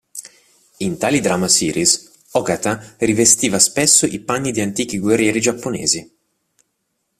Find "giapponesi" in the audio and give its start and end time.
5.39-6.17